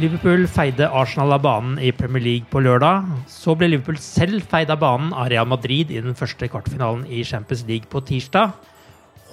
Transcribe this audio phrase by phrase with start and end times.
[0.00, 3.04] Liverpool feide Arsenal av banen i Premier League på lørdag.
[3.28, 7.20] Så ble Liverpool selv feid av banen av Real Madrid i den første kvartfinalen i
[7.28, 8.54] Champions League på tirsdag.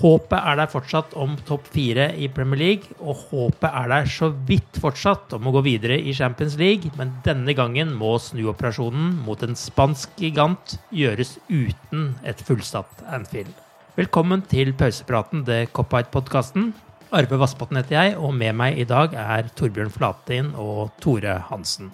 [0.02, 4.30] Håpet er der fortsatt om topp fire i Premier League, og håpet er der så
[4.48, 9.44] vidt fortsatt om å gå videre i Champions League, men denne gangen må snuoperasjonen mot
[9.44, 13.52] en spansk gigant gjøres uten et fullsatt Anfield.
[14.00, 16.72] Velkommen til pausepraten, The Cop-Out-podkasten.
[17.10, 21.90] Arve Vassbotn heter jeg, og med meg i dag er Torbjørn Flatin og Tore Hansen.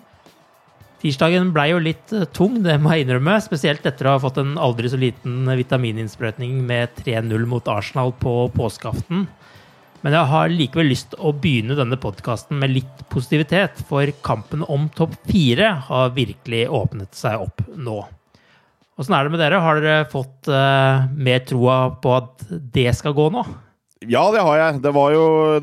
[1.00, 3.38] Tirsdagen blei jo litt eh, tung, det må jeg innrømme.
[3.44, 8.34] Spesielt etter å ha fått en aldri så liten vitamininnsprøytning med 3-0 mot Arsenal på
[8.56, 9.24] påskeaften.
[10.03, 14.90] Men jeg har likevel lyst å begynne denne podkasten med litt positivitet, for kampen om
[14.97, 18.02] topp fire har virkelig åpnet seg opp nå.
[19.00, 19.64] Åssen er det med dere?
[19.64, 23.46] Har dere fått uh, mer troa på at det skal gå nå?
[24.09, 24.81] Ja, det har jeg.
[24.83, 24.91] Det,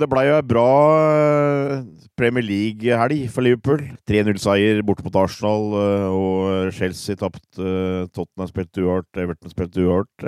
[0.00, 1.82] det ble jo ei bra eh,
[2.18, 3.82] Premier League-helg for Liverpool.
[4.08, 7.60] 3-0-seier borte mot Arsenal, eh, og Chelsea tapte.
[7.60, 10.26] Eh, Tottenham spilte uart, Everton spilte uart.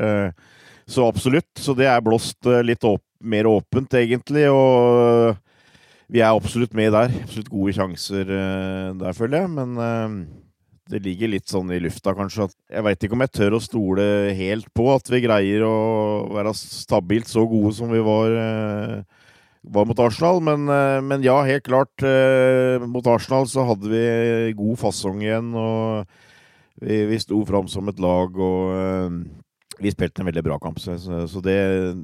[0.90, 1.50] Så absolutt.
[1.58, 4.46] Så det er blåst litt opp, mer åpent, egentlig.
[4.52, 5.34] Og
[6.12, 7.14] vi er absolutt med der.
[7.24, 9.54] Absolutt gode sjanser der, føler jeg.
[9.56, 10.26] Men
[10.92, 12.50] det ligger litt sånn i lufta, kanskje.
[12.68, 14.06] Jeg veit ikke om jeg tør å stole
[14.36, 15.76] helt på at vi greier å
[16.34, 19.30] være stabilt så gode som vi var, eh,
[19.64, 20.42] var mot Arsenal.
[20.44, 21.94] Men, eh, men, ja, helt klart.
[22.02, 25.54] Eh, mot Arsenal så hadde vi god fasong igjen.
[25.54, 26.04] Og
[26.84, 29.24] vi, vi sto fram som et lag, og
[29.80, 30.78] vi spilte en veldig bra kamp.
[30.78, 31.96] Så, så det,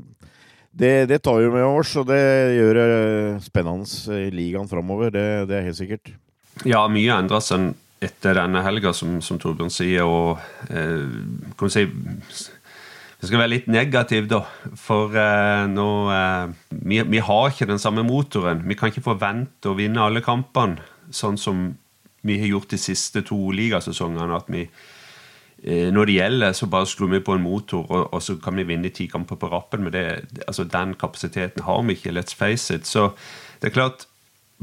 [0.73, 5.13] det, det, tar vi med oss, og det gjør spennende ligaen framover.
[5.13, 6.15] Det, det, er helt sikkert.
[6.65, 10.41] Ja, mye endra seg etter denne helga, som, som Torbjørn sier, og
[10.73, 11.85] eh, kan si
[13.21, 14.41] Vi skal være litt negativ, da.
[14.81, 18.65] For eh, nå eh, vi, vi, har ikke den samme motoren.
[18.65, 20.81] Vi kan ikke forvente å vinne alle kampene,
[21.13, 21.67] sånn som
[22.25, 24.41] vi har gjort de siste to ligasesongene.
[24.41, 28.25] At vi eh, når det gjelder, så bare skrur vi på en motor, og, og,
[28.25, 29.85] så kan vi vinne ti kamper på rappen.
[29.85, 30.07] Men det,
[30.47, 32.17] altså, den kapasiteten har vi ikke.
[32.17, 32.89] Let's face it.
[32.89, 33.11] Så
[33.61, 34.09] det er klart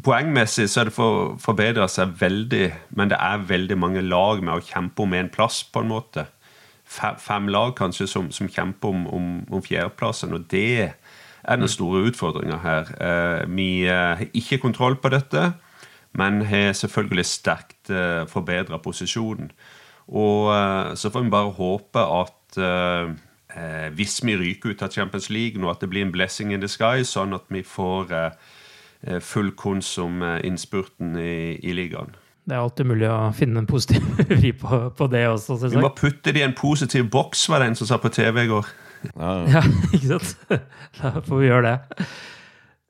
[0.04, 2.66] Poengmessig så er det for, forbedra seg veldig,
[2.98, 6.28] men det er veldig mange lag med å kjempe om en plass, på en måte.
[6.88, 12.04] Fem, lag kanskje som, som kjemper om, om, om, fjerdeplassen, og det er den store
[12.08, 12.92] utfordringa her.
[13.02, 15.50] Eh, vi har ikke kontroll på dette,
[16.18, 19.50] men har selvfølgelig sterkt eh, forbedra posisjonen.
[20.08, 23.18] Og eh, så får vi bare håpe at eh,
[23.58, 26.62] eh, hvis vi ryker ut av Champions League nå, at det blir en blessing in
[26.62, 28.67] the sky, sånn at vi får eh, Eh,
[29.22, 32.16] full konsum innspurten i, i ligaen.
[32.48, 35.60] Det er alltid mulig å finne en positiv vri på, på, det også.
[35.68, 38.46] Vi må putte det i en positiv boks, var det en som sa på TV
[38.46, 38.70] i går.
[39.12, 39.64] Ja, ja
[39.96, 40.56] ikke sant?
[41.02, 42.08] Da får vi gjøre det.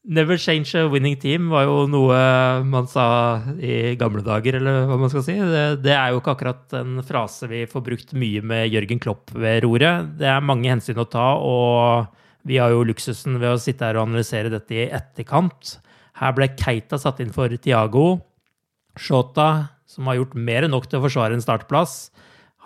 [0.07, 2.19] Never change a winning team var jo noe
[2.63, 3.07] man sa
[3.59, 5.35] i gamle dager, eller hva man skal si.
[5.41, 9.33] Det, det, er jo ikke akkurat en frase vi får brukt mye med Jørgen Klopp
[9.35, 10.13] ved roret.
[10.21, 12.13] Det er mange hensyn å ta, og
[12.47, 15.79] vi har jo luksusen ved å sitte her og analysere dette i etterkant.
[16.17, 18.19] Her ble Keita satt inn for Tiago.
[18.97, 22.07] Shota, som har gjort mer enn nok til å forsvare en startplass,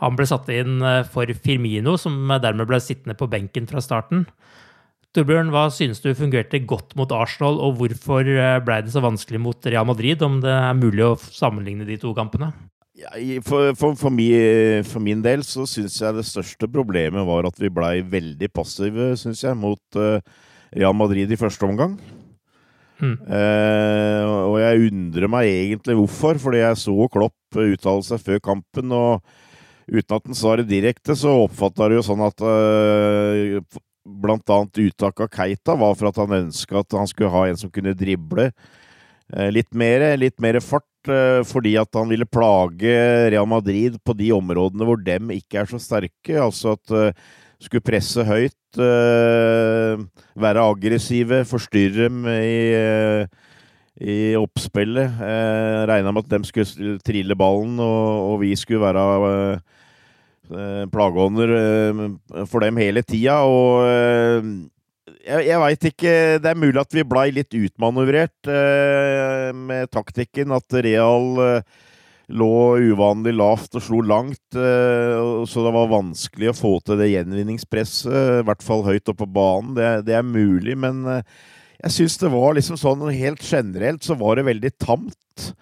[0.02, 4.26] han ble satt inn eh, for Firmino, som dermed ble sittende på benken fra starten.
[5.12, 9.42] Torbjørn, hva synes du fungerte godt mot Arsenal, og hvorfor eh, ble det så vanskelig
[9.44, 12.54] mot Real Madrid, om det er mulig å sammenligne de to kampene?
[13.44, 17.58] For, for, for, min, for, min, del så syns jeg det største problemet var at
[17.60, 20.22] vi blei veldig passive, syns jeg, mot uh,
[20.76, 21.96] Real Madrid i første omgang.
[23.02, 23.16] Mm.
[23.26, 28.94] Uh, og jeg undrer meg egentlig hvorfor, fordi jeg så Klopp uttale seg før kampen,
[28.94, 29.24] og
[29.92, 34.78] uten at han sa det direkte, så oppfatta det jo sånn at uh, blant annet
[34.78, 37.94] uttak av Keita var for at han ønska at han skulle ha en som kunne
[37.98, 42.96] drible eh, litt mer, litt mer fart, eh, fordi at han ville plage
[43.34, 46.38] Real Madrid på de områdene hvor dem ikke er så sterke.
[46.42, 47.30] Altså at uh,
[47.62, 50.02] skulle presse høyt, uh,
[50.42, 52.10] være aggressive, forstyrre
[52.42, 53.52] i, uh,
[54.02, 55.20] i oppspillet.
[55.22, 59.62] Uh, Regna med at de skulle trille ballen, og, og vi skulle være
[60.52, 63.40] Eh, plageånder eh, for dem hele tida.
[63.48, 64.50] Og eh,
[65.22, 68.50] jeg, jeg veit ikke Det er mulig at vi blei litt utmanøvrert
[69.56, 70.52] med taktikken.
[70.56, 71.62] At Real
[72.32, 72.54] lå
[72.92, 78.46] uvanlig lavt og slo langt, så det var vanskelig å få til det gjenvinningspresset, i
[78.48, 79.74] hvert fall høyt oppe på banen.
[79.78, 81.04] Det, det er mulig, men
[81.82, 85.54] jeg syns det var liksom sånn helt generelt så var det veldig tamt.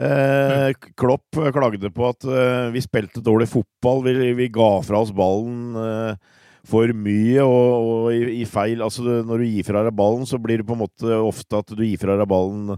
[0.00, 4.04] Eh, Klopp klagde på at eh, vi spilte dårlig fotball.
[4.06, 6.38] Vi, vi ga fra oss ballen eh,
[6.70, 10.40] for mye og, og i, i, feil Altså, når du gir fra deg ballen, så
[10.42, 12.74] blir det på en måte ofte at du gir fra deg ballen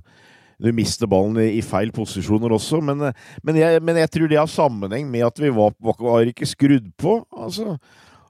[0.63, 3.09] Du mister ballen i, i feil posisjoner også, men,
[3.43, 6.89] men, jeg, men, jeg, tror det har sammenheng med at vi var, var ikke skrudd
[7.01, 7.19] på.
[7.35, 7.77] Altså.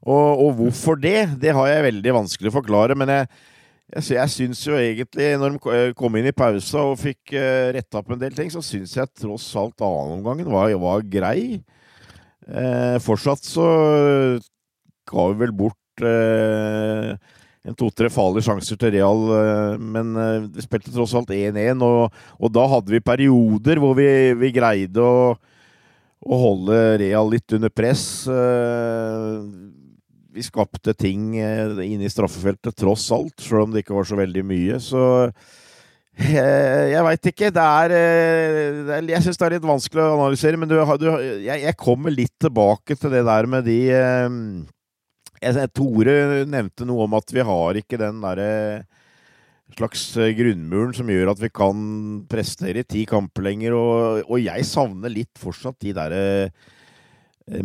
[0.02, 2.98] Og, og hvorfor det, det har jeg veldig vanskelig å forklare.
[2.98, 3.26] men jeg
[3.92, 7.72] jeg, jeg syns jo egentlig, når de eh, kom inn i pausa og fikk uh,
[7.76, 11.60] retta opp en del ting, så syns jeg tross alt annenomgangen var, var grei.
[12.48, 13.66] Eh, fortsatt så
[15.08, 17.12] ga vi vel bort eh,
[17.62, 22.22] en to-tre farlige sjanser til Real, eh, men eh, vi spilte tross alt 1-1, og,
[22.38, 25.36] og, da hadde vi perioder hvor vi, vi greide å,
[26.22, 28.26] å holde Real litt under press.
[28.26, 29.38] Eh,
[30.32, 34.44] vi skapte ting inne i straffefeltet, tross alt, selv om det ikke var så veldig
[34.48, 34.78] mye.
[34.80, 35.02] Så
[36.16, 37.50] jeg, veit ikke.
[37.52, 41.06] Det er, det er Jeg syns det er litt vanskelig å analysere, men du, du,
[41.44, 43.82] jeg, jeg, kommer litt tilbake til det der med de
[45.42, 46.16] jeg, Tore
[46.48, 48.50] nevnte noe om at vi har ikke den derre
[49.72, 50.04] slags
[50.36, 51.78] grunnmuren som gjør at vi kan
[52.30, 56.22] prestere i ti kamper lenger, og, og jeg savner litt fortsatt de derre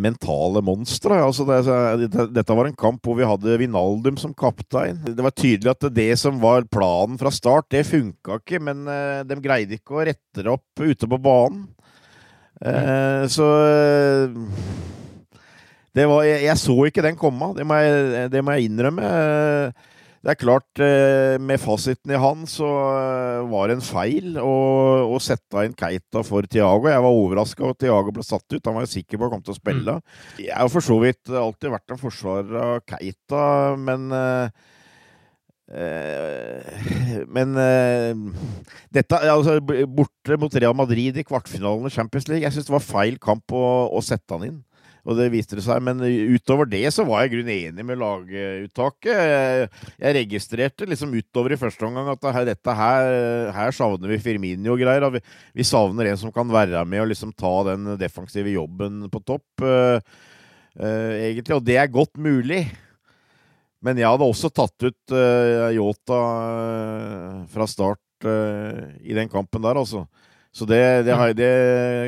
[0.02, 1.20] mentale monstre.
[1.22, 5.00] Altså det, dette var en kamp hvor vi hadde Vinaldum som kaptein.
[5.06, 8.88] Det var tydelig at det som var planen fra start, det funka ikke, men
[9.28, 11.68] de greide ikke å rette det opp ute på banen.
[12.58, 13.28] Mm.
[13.30, 13.48] så
[16.06, 19.12] var, jeg, jeg, så ikke den komme, det må jeg, det må jeg innrømme.
[20.28, 24.56] Det er klart, eh, med fasiten i hånd så eh, var det en feil å,
[25.14, 26.90] å sette inn Keita for Tiago.
[26.90, 28.66] Jeg var overraska over at Tiago ble satt ut.
[28.66, 29.96] Han var jo sikker på å komme til å spille.
[30.02, 30.42] Mm.
[30.42, 33.46] Jeg har for så vidt alltid vært en forsvarer av Keita,
[33.80, 34.10] men
[35.68, 36.64] Uh,
[37.36, 37.50] men
[38.96, 42.86] dette altså, Borte mot Real Madrid i kvartfinalen i Champions League Jeg syns det var
[42.86, 44.62] feil kamp å, å sette han inn.
[45.08, 45.80] Og det viste det seg.
[45.84, 49.70] Men utover det så var jeg grunn enig med laguttaket.
[49.96, 53.12] Jeg registrerte liksom utover i første omgang at dette her,
[53.56, 55.08] her savner vi Firmini og greier.
[55.14, 55.24] Vi,
[55.56, 59.64] vi, savner en som kan være med og liksom ta den defensive jobben på topp,
[59.64, 60.04] uh,
[60.82, 61.56] uh, egentlig.
[61.56, 62.66] Og det er godt mulig.
[63.86, 66.22] Men jeg hadde også tatt ut uh, Yota
[67.54, 70.08] fra start i den kampen der, altså.
[70.56, 71.48] Så det, det, har, det,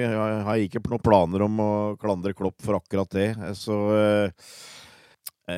[0.10, 3.30] har, jeg ikke noen planer om å klandre Klopp for akkurat det.
[3.60, 4.50] Så eh,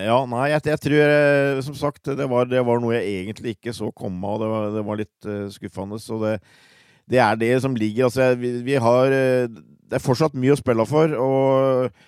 [0.07, 3.55] ja, nei, jeg, jeg tror eh, som sagt det var, det var, noe jeg egentlig
[3.55, 4.43] ikke så komme av.
[4.43, 5.99] Det det var litt uh, skuffende.
[6.03, 6.35] Så det,
[7.19, 8.09] er det som ligger.
[8.09, 11.15] Altså, vi, vi, har Det er fortsatt mye å spille for.
[11.15, 12.01] Og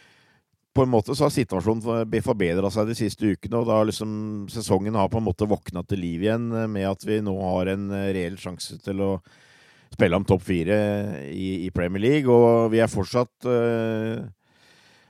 [0.73, 3.61] på en måte så har situasjonen forbedra seg de siste ukene.
[3.61, 4.11] Og da liksom
[4.51, 7.87] sesongen har på en måte våkna til liv igjen med at vi nå har en
[7.93, 9.13] reell sjanse til å
[9.93, 10.77] spille om topp fire
[11.29, 14.23] i, i, Premier League, og vi er fortsatt uh,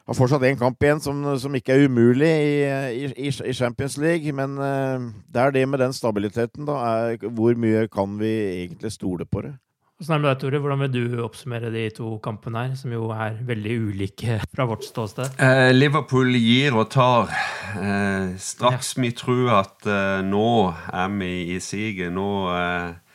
[0.04, 4.36] har fortsatt én kamp igjen som, som, ikke er umulig i, i, i, Champions League.
[4.36, 6.80] Men uh, det er det med den stabiliteten, da.
[6.84, 9.56] Er, hvor mye kan vi egentlig stole på det?
[10.04, 10.60] Hvordan er det med deg, Tore?
[10.60, 14.84] Hvordan vil du oppsummere de to kampene her, som jo er veldig ulike fra vårt
[14.84, 15.38] ståsted?
[15.40, 17.32] Eh, Liverpool gir og tar.
[17.78, 19.04] Eh, straks ja.
[19.06, 23.13] vi tror at eh, nå er vi i siget, nå eh, eh,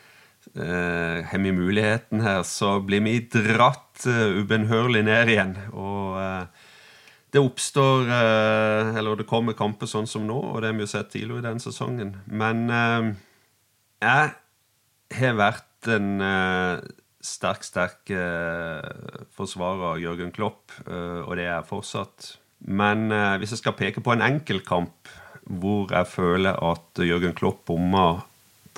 [0.57, 5.55] har vi muligheten her, så blir vi dratt uh, ubønnhørlig ned igjen.
[5.77, 6.17] Og
[7.29, 8.09] det oppstår
[8.97, 11.49] Eller det kommer kamper sånn som nå, og det har vi jo sett tidligere i
[11.51, 12.15] den sesongen.
[12.25, 12.65] Men
[14.01, 14.31] jeg
[15.19, 16.09] har vært en
[17.21, 18.09] sterk, sterk
[19.37, 22.31] forsvarer av Jørgen Klopp, og det er jeg fortsatt.
[22.65, 23.13] Men
[23.43, 25.13] hvis jeg skal peke på en enkeltkamp
[25.49, 28.09] hvor jeg føler at Jørgen Klopp bomma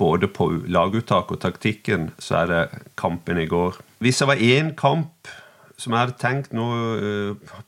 [0.01, 2.61] både på laguttak og taktikken, så er det
[2.99, 3.77] kampen i går.
[4.01, 5.29] Hvis det var én kamp
[5.77, 6.65] som jeg hadde tenkt nå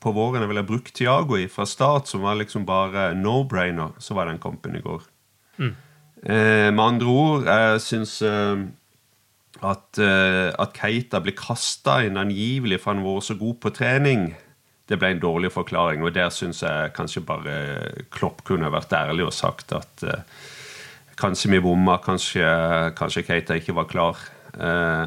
[0.02, 4.14] på våren jeg ville brukt Tiago i fra start, som var liksom bare no-brainer, så
[4.14, 5.02] var den kampen i går.
[5.58, 5.74] Mm.
[6.74, 8.14] med andre ord, jeg syns
[9.64, 14.32] at, uh, at Keita ble kasta inn angivelig for han var så god på trening,
[14.90, 16.02] det ble en dårlig forklaring.
[16.04, 17.54] Og der syns jeg kanskje bare
[18.12, 20.20] Klopp kunne vært ærlig og sagt at uh,
[21.20, 22.46] kanskje vi bomma, kanskje,
[22.98, 24.20] kanskje, Keita ikke var klar.
[24.54, 25.06] Uh,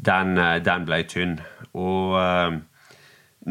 [0.00, 1.34] den, den, ble tynn.
[1.76, 2.14] Og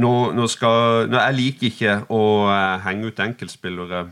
[0.01, 2.23] nå, nå, skal nå, Jeg liker ikke å
[2.81, 4.07] henge ut enkeltspillere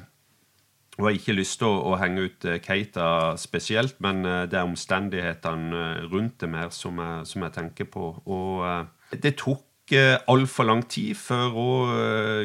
[0.97, 4.65] og har ikke lyst til å, henge ut eh, Keita spesielt, men eh, det er
[4.65, 8.09] omstendighetene eh, rundt det mer som jeg, som jeg tenker på.
[8.25, 9.61] Og det tok
[9.93, 11.91] altfor lang tid før og,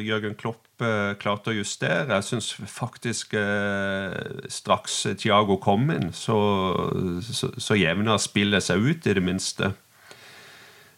[0.05, 0.61] Jørgen Klopp
[1.19, 2.07] klarte å justere.
[2.11, 3.35] Jeg syns faktisk
[4.51, 6.37] straks Tiago kom inn, så,
[7.23, 9.73] så, så jevna spillet seg ut, i det minste.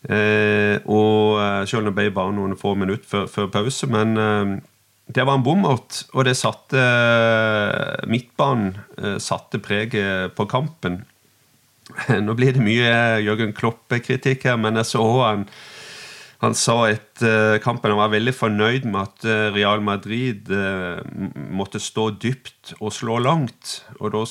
[0.06, 3.90] Eh, og Selv om det ble bare noen få minutter før, før pause.
[3.90, 4.56] Men eh,
[5.16, 11.04] det var en bommert, og det satte eh, midtbanen eh, satte preget på kampen.
[12.26, 15.46] Nå blir det mye Jørgen Kloppe-kritikk her, men jeg så han
[16.46, 20.52] han sa etter kampen han var veldig fornøyd med at eh, Real Madrid
[21.36, 23.82] måtte stå dypt og slå langt.
[24.00, 24.24] Og da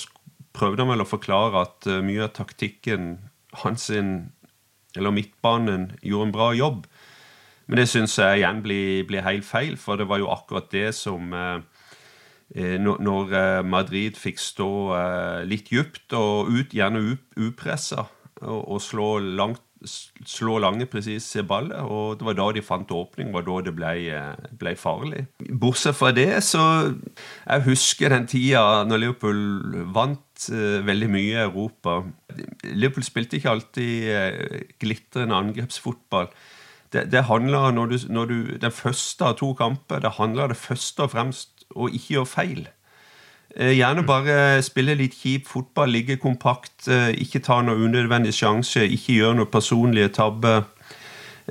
[0.55, 3.17] prøvde han vel å forklare at mye av taktikken
[3.65, 6.87] hans, eller midtbanen, gjorde en bra jobb.
[7.67, 10.91] Men det syns jeg igjen blir, blir, helt feil, for det var jo akkurat det
[10.97, 11.61] som eh,
[12.55, 18.07] eh Når eh, Madrid fikk stå eh, litt dypt og ut, gjerne upressa,
[18.43, 21.85] og, og slå, langt, slå lange, presise baller.
[21.85, 25.27] Og det var da de fant åpning, var da det ble, eh, ble, farlig.
[25.51, 26.65] Bortsett fra det, så
[27.47, 32.03] Jeg husker den tida når Liverpool vant uh, veldig mye i Europa.
[32.65, 36.29] Liverpool spilte ikke alltid glitrende angrepsfotball
[36.95, 40.61] det, det handler når du, når du, Den første av to kamper det handler det
[40.61, 42.65] første og fremst å ikke gjøre feil.
[43.57, 48.83] Eh, gjerne bare spille litt kjip fotball, ligge kompakt, eh, ikke ta noe unødvendig sjanse,
[48.83, 50.65] ikke gjøre noe personlige tabber.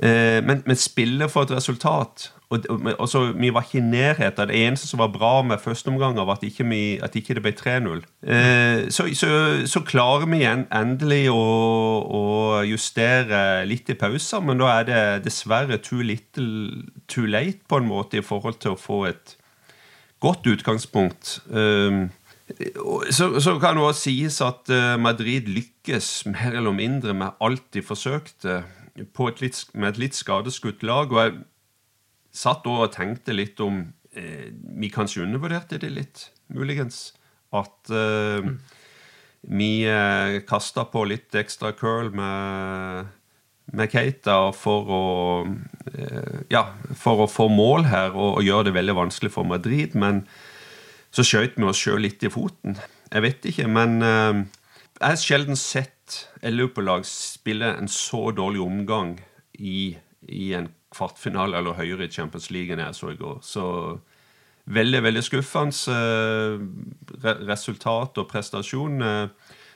[0.02, 2.30] Eh, men, men spille for et resultat.
[2.50, 2.64] Og,
[2.98, 4.48] og så, Vi var ikke i nærheten.
[4.48, 7.42] Det eneste som var bra med første omgang, var at ikke, vi, at ikke det
[7.42, 8.02] ble 3-0.
[8.22, 9.30] Eh, så, så,
[9.66, 11.40] så, klarer vi igjen endelig å,
[12.04, 12.24] å,
[12.68, 17.88] justere litt i pauser, men da er det dessverre too little too late på en
[17.88, 19.36] måte i forhold til å få et
[20.24, 21.38] godt utgangspunkt.
[21.52, 22.04] Eh,
[23.10, 27.66] så, så, kan det også sies at eh, Madrid lykkes mer eller mindre med alt
[27.72, 28.62] de forsøkte,
[28.94, 31.12] et litt, med et litt skadeskutt lag.
[31.12, 31.38] og jeg
[32.34, 33.80] satt og tenkte litt om
[34.12, 37.14] eh, Vi kanskje undervurderte det litt, muligens.
[37.54, 38.56] At eh, mm.
[39.54, 43.12] vi eh, kasta på litt ekstra curl med,
[43.76, 45.04] med Keita for å
[45.92, 46.66] eh, Ja,
[46.98, 49.96] for å få mål her og, og, gjøre det veldig vanskelig for Madrid.
[49.98, 50.24] Men
[51.14, 52.78] så skjøt vi oss sjøl litt i foten.
[53.10, 54.44] Jeg vet ikke, men eh,
[55.00, 55.90] jeg har sjelden sett
[56.40, 59.16] et Liverpool-lag spille en så dårlig omgang
[59.58, 59.94] i,
[60.28, 63.40] i en kvartfinale eller høyere i Champions League enn jeg så i går.
[63.42, 63.64] Så
[64.64, 69.02] veldig, veldig skuffende eh, resultat og prestasjon.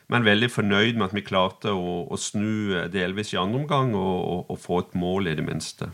[0.09, 3.95] Men veldig fornøyd med at vi klarte å, å snu eh, delvis i andre omgang
[3.97, 5.91] og, og, og få et mål, i det minste.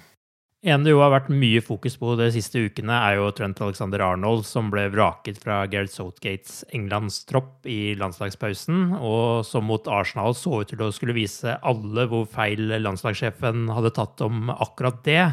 [0.64, 4.00] En det jo har vært mye fokus på de siste ukene, er jo Trent Alexander
[4.00, 10.32] Arnold, som ble vraket fra Gareth Southgates Englands tropp i landslagspausen, og som mot Arsenal
[10.38, 15.26] så ut til å skulle vise alle hvor feil landslagssjefen hadde tatt om akkurat det.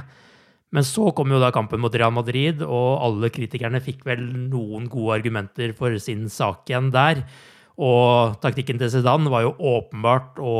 [0.76, 4.92] Men så kom jo da kampen mot Real Madrid, og alle kritikerne fikk vel noen
[4.92, 7.24] gode argumenter for sin sak igjen der.
[7.82, 10.56] Og taktikken til Zidane var jo åpenbart å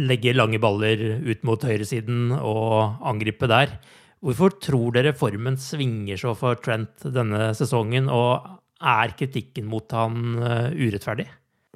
[0.00, 3.76] legge lange baller ut mot høyresiden og angripe der.
[4.24, 10.38] Hvorfor tror dere formen svinger så for Trent denne sesongen, og er kritikken mot han
[10.42, 11.28] uh, urettferdig?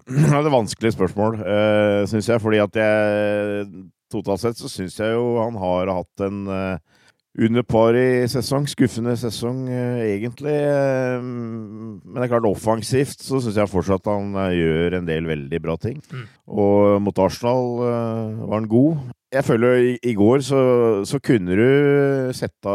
[0.02, 2.42] Det er et vanskelig spørsmål, uh, syns jeg.
[2.42, 3.68] Fordi at jeg
[4.12, 6.91] Totalt sett så syns jeg jo han har hatt en uh,
[7.38, 8.66] under par i sesong.
[8.68, 10.52] Skuffende sesong, uh, egentlig.
[10.52, 15.62] Uh, men det er klart, offensivt så syns jeg fortsatt han gjør en del veldig
[15.64, 16.02] bra ting.
[16.12, 16.26] Mm.
[16.52, 19.08] Og mot Arsenal var han god.
[19.32, 20.60] Jeg føler i, i går så,
[21.08, 22.74] så, kunne du sette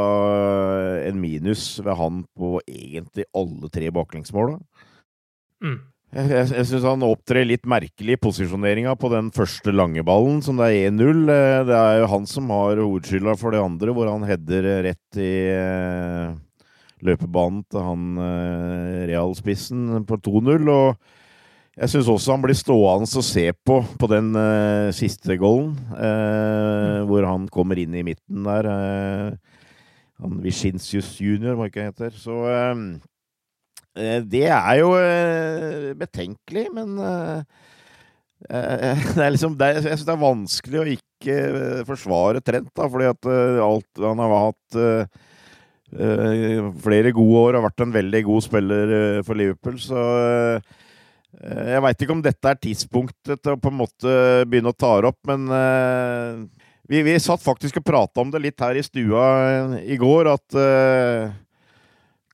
[1.06, 4.58] en minus ved han på egentlig alle tre baklengsmåla.
[5.62, 5.78] Mm.
[6.18, 10.40] Jeg, jeg, jeg syns han opptrer litt merkelig i posisjoneringa på den første lange ballen,
[10.42, 11.20] som det er 1-0.
[11.30, 15.20] Eh, det er jo han som har hovedskylda for det andre, hvor han header rett
[15.22, 16.32] i eh,
[17.06, 20.72] løpebanen til han eh, realspissen på 2-0.
[20.74, 25.76] Og jeg syns også han blir stående og se på på den uh, siste goalen,
[25.94, 28.66] uh, hvor han kommer inn i midten der.
[28.66, 29.68] Uh,
[30.18, 32.18] han Vishinsius junior, hva ikke heter.
[32.18, 32.42] Så
[34.30, 34.92] det er jo
[35.98, 36.98] betenkelig, men
[38.48, 41.38] det er liksom, det er, jeg syns det er vanskelig å ikke
[41.88, 43.30] forsvare Trent, da, fordi at
[43.66, 44.78] alt han har hatt
[46.84, 48.94] flere gode år, har vært en veldig god spiller
[49.26, 49.80] for Liverpool.
[49.82, 50.04] så
[51.38, 54.14] Eh, jeg veit ikke om dette er tidspunktet til å på en måte
[54.50, 55.46] begynne å ta det opp, men
[56.88, 60.32] vi, vi, satt faktisk og prata om det litt her i stua eh, i går,
[60.34, 60.58] at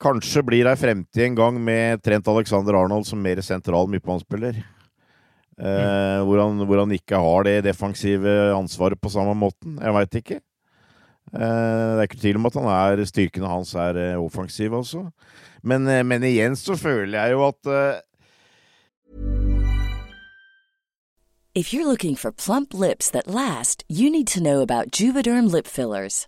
[0.03, 4.59] kanskje blir det ei fremtid en gang med Trent Alexander Arnold som mer sentral midtbanespiller.
[5.53, 6.23] Uh, mm.
[6.27, 9.77] hvor, han, hvor, han, ikke har det defensive ansvaret på samme måten.
[9.79, 10.39] Jeg veit ikke.
[11.33, 15.05] det er ikke tvil om at han er styrkene hans er offensive også.
[15.63, 18.03] Men, men, igjen så føler jeg jo at
[21.55, 25.67] If you're looking for plump lips that last, you need to know about Juvederm lip
[25.67, 26.27] fillers.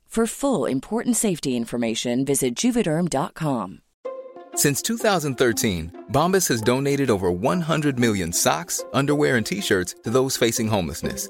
[0.11, 3.79] For full important safety information, visit Juvederm.com.
[4.55, 10.35] Since 2013, Bombas has donated over 100 million socks, underwear, and t shirts to those
[10.35, 11.29] facing homelessness.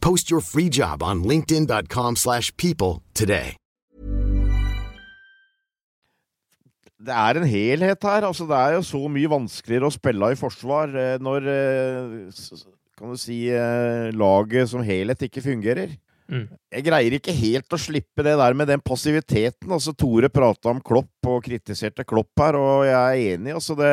[0.00, 3.56] Post your free job on linkedin.com/people slash people today.
[6.98, 8.26] det er en helhet her.
[8.26, 12.66] altså Det er jo så mye vanskeligere å spille i forsvar eh, når eh,
[12.98, 15.94] kan du si, eh, laget som helhet ikke fungerer.
[16.28, 16.48] Mm.
[16.74, 19.70] Jeg greier ikke helt å slippe det der med den passiviteten.
[19.70, 23.54] altså Tore prata om Klopp og kritiserte Klopp her, og jeg er enig.
[23.54, 23.92] altså det,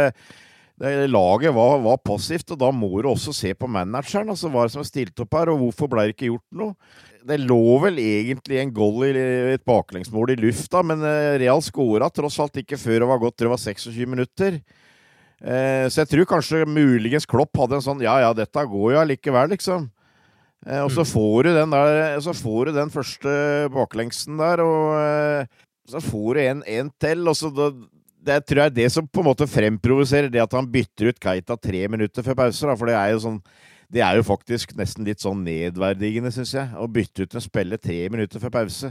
[0.82, 4.28] det Laget var, var passivt, og da må du også se på manageren.
[4.34, 6.76] altså Hva det som er stilt opp her, og hvorfor ble det ikke gjort noe?
[7.26, 9.14] Det lå vel egentlig en goal i
[9.56, 13.40] et baklengsmål i lufta, men eh, Real skåra tross alt ikke før det var gått
[13.40, 14.60] det var 26 minutter.
[15.42, 19.00] Eh, Så jeg tror kanskje muligens Klopp hadde en sånn Ja, ja, dette går jo
[19.02, 19.90] allikevel, liksom.
[20.68, 23.34] Eh, Og så får du den der Så får du den første
[23.74, 25.48] baklengsen der, og eh,
[25.88, 27.68] så får du en, en til, og så da,
[28.26, 31.22] det tror jeg er det som på en måte fremprovoserer det at han bytter ut
[31.22, 32.68] Keita tre minutter før pause.
[32.68, 33.40] Da, for det er jo sånn
[33.94, 37.82] Det er jo faktisk nesten litt sånn nedverdigende, syns jeg, å bytte ut en spiller
[37.82, 38.90] tre minutter før pause.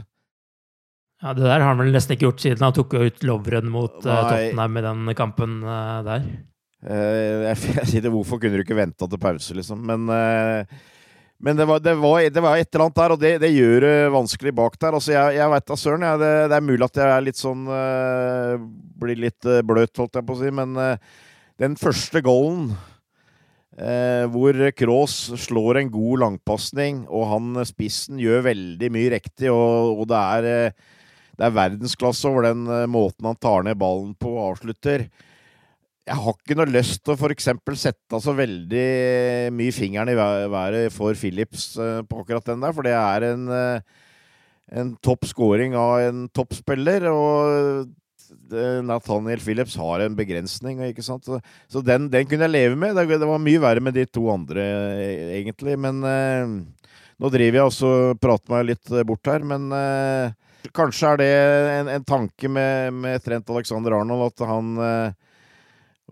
[1.21, 3.97] Ja, Det der har han vel nesten ikke gjort siden han tok ut Lovren mot
[4.03, 4.23] eh, Nei.
[4.31, 6.27] Tottenham i den kampen eh, der.
[6.85, 9.83] Uh, jeg, jeg sier det, hvorfor kunne du ikke venta til pause, liksom?
[9.89, 10.75] Men, eh,
[11.45, 13.83] men det, var, det, var, det var et eller annet der, og det, det gjør
[13.83, 14.95] det vanskelig bak der.
[14.97, 16.05] Altså, jeg, jeg veit da søren.
[16.07, 16.21] jeg.
[16.23, 18.63] det, det er mulig at jeg er litt sånn eh,
[19.03, 21.21] Blir litt eh, bløt, holdt jeg på å si, men eh,
[21.61, 22.71] den første goalen
[23.77, 30.01] eh, hvor Kroos slår en god langpasning, og han spissen gjør veldig mye riktig, og,
[30.01, 30.73] og det er
[31.35, 35.09] det er verdensklasse over den måten han tar ned ballen på og avslutter.
[36.05, 37.47] Jeg har ikke noe lyst til å f.eks.
[37.81, 38.87] sette så veldig
[39.57, 43.47] mye fingeren i været for Philips eh, på akkurat den der, for det er en,
[43.49, 44.03] eh,
[44.77, 47.09] en topp scoring av en toppspiller.
[47.09, 47.89] Og
[48.85, 51.25] Nathaniel Phillips har en begrensning, ikke sant?
[51.25, 52.95] Så, den, den kunne jeg leve med.
[52.97, 54.61] Det, var mye verre med de to andre,
[55.01, 55.77] eh, egentlig.
[55.81, 56.55] Men eh,
[57.17, 61.21] nå driver jeg også og prater meg litt eh, bort her, men eh, kanskje er
[61.21, 61.33] det
[61.79, 65.24] en, en tanke med, med Trent Alexander Arnold at han eh,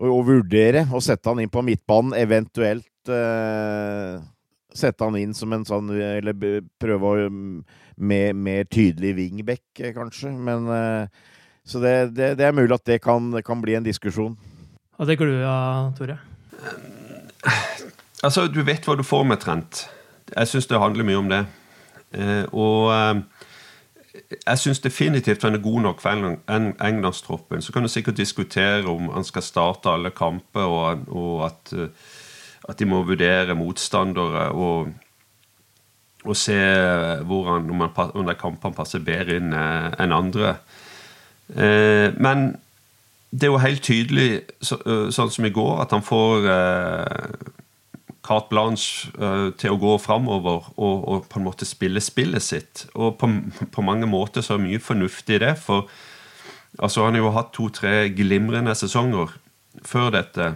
[0.00, 4.18] å, å vurdere å sette han inn på midtbanen, eventuelt eh,
[4.74, 7.60] sette han inn som en sånn Eller prøve å mm,
[7.96, 10.32] med mer tydelig wingback, eh, kanskje.
[10.34, 11.06] Men eh,
[11.64, 14.34] Så det, det, det er mulig at det kan, kan bli en diskusjon.
[14.98, 15.38] Hva tenker du,
[15.98, 16.18] Tore?
[18.24, 19.86] Altså, du vet hva du får med Trent.
[20.30, 21.40] Jeg syns det handler mye om det.
[22.14, 23.22] Eh, og eh,
[24.46, 27.62] jeg syns definitivt han er god nok for England- Eng- Englandstroppen.
[27.62, 31.88] Så kan du sikkert diskutere om han skal starte alle kamper, og, og at, eh,
[32.68, 34.92] at de må vurdere motstandere og,
[36.24, 36.58] og se
[37.26, 40.54] hvor han, om, han, om de kampene passer bedre inn eh, enn andre.
[41.56, 42.54] Eh, men
[43.34, 44.28] det er jo helt tydelig,
[44.62, 47.52] så, eh, sånn som i går, at han får eh,
[48.24, 52.86] carte blanche uh, til å gå framover og, og på en måte spille spillet sitt.
[52.94, 53.28] Og på,
[53.72, 55.88] på mange måter så er det mye fornuftig i det, for
[56.78, 59.36] altså, han har jo hatt to-tre glimrende sesonger
[59.84, 60.54] før dette.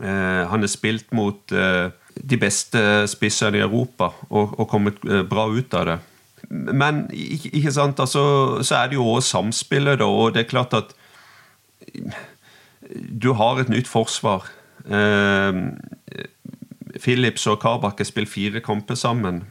[0.00, 2.80] Uh, han har spilt mot uh, de beste
[3.12, 5.98] spissene i Europa og, og kommet bra ut av det.
[6.48, 10.76] Men ikke, sant, altså, så er det jo også samspillet, da, og det er klart
[10.78, 10.94] at
[12.92, 14.46] du har et nytt forsvar.
[16.96, 19.44] Eh, Philips og Karbakke spiller fire kamper sammen.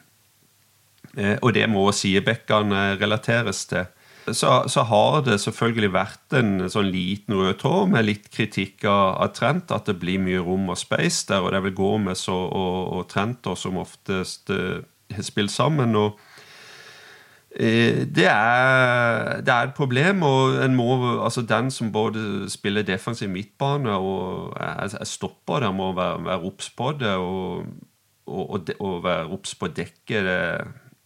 [1.17, 3.86] Eh, og det må sidebekkene relateres til.
[4.25, 9.19] Så, så har det selvfølgelig vært en sånn liten rød tråd med litt kritikk av,
[9.21, 9.69] av Trent.
[9.71, 12.79] At det blir mye rom og space der, og det vil gå med så, og,
[12.97, 15.93] og Trent og som oftest spiller har spilt sammen.
[15.95, 16.35] og Eh,
[17.55, 20.87] Det er, det er et problem, og må,
[21.23, 26.49] altså den som både spiller defensiv midtbane og er, er stopper det, må være, være
[26.49, 27.63] obs på det og,
[28.27, 30.41] og, og, være obs på å dekke det,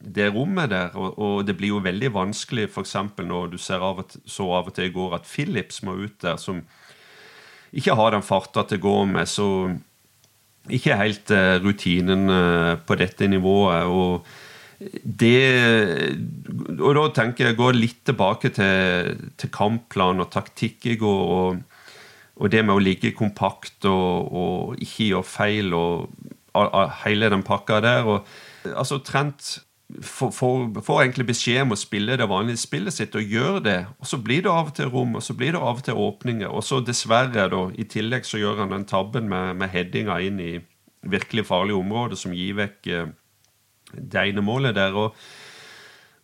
[0.02, 0.96] det rommet der.
[0.98, 2.96] Og, og det blir jo veldig vanskelig, f.eks.
[3.20, 6.00] når du ser av og til, så av og til i går at Philips må
[6.00, 6.64] ut der, som
[7.70, 9.50] ikke har den farta til å gå med, så
[10.70, 13.86] ikke helt eh, rutinen eh, på dette nivået.
[13.86, 14.26] og
[14.80, 16.16] det
[16.80, 21.24] Og da tenker jeg gå litt tilbake til, til kampplan og taktikk i går.
[21.36, 21.80] Og,
[22.40, 26.08] og det med å ligge kompakt og, og ikke gjøre feil og
[26.56, 28.08] a- hele den pakka der.
[28.08, 28.30] Og,
[28.72, 29.58] altså Trent
[30.00, 33.78] får, får, får egentlig beskjed om å spille det vanlige spillet sitt, og gjør det.
[34.00, 36.00] Og så blir det av og til rom, og så blir det av og til
[36.08, 36.48] åpninger.
[36.48, 40.40] Og så dessverre, da, i tillegg så gjør han den tabben med, med headinga inn
[40.40, 40.54] i
[41.10, 43.12] virkelig farlige områder som gir vekk eh,
[43.94, 44.96] det ene målet der.
[44.98, 45.16] Og,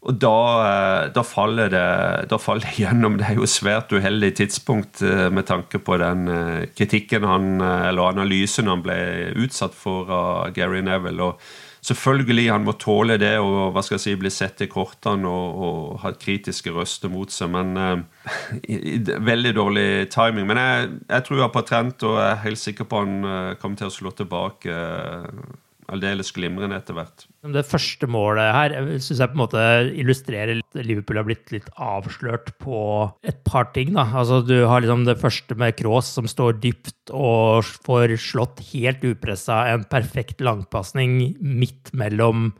[0.06, 1.86] og da, eh, da, faller det,
[2.30, 3.18] da faller det gjennom.
[3.20, 7.56] Det er jo et svært uheldig tidspunkt eh, med tanke på den eh, kritikken han,
[7.62, 8.98] eller analysen han ble
[9.46, 11.32] utsatt for av Gary Neville.
[11.32, 15.30] Og Selvfølgelig han må tåle det og hva skal jeg si, bli sett i kortene
[15.30, 20.48] og, og ha kritiske røster mot seg, men uh, Veldig dårlig timing.
[20.50, 23.14] Men jeg, jeg tror på patent, og jeg er helt sikker på han
[23.62, 24.74] kommer til å slå tilbake.
[24.74, 27.26] Uh, aldeles glimrende etter hvert.
[27.56, 31.70] Det første målet her syns jeg på en måte illustrerer at Liverpool har blitt litt
[31.76, 32.80] avslørt på
[33.28, 33.94] et par ting.
[33.98, 34.08] da.
[34.10, 39.06] Altså Du har liksom det første med Cross som står dypt og får slått helt
[39.06, 42.52] upressa en perfekt langpasning midt mellom